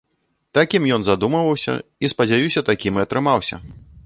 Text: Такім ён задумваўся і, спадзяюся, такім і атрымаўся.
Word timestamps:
Такім 0.57 0.87
ён 0.95 1.05
задумваўся 1.09 1.73
і, 2.03 2.11
спадзяюся, 2.15 2.67
такім 2.71 2.93
і 2.99 3.05
атрымаўся. 3.05 3.55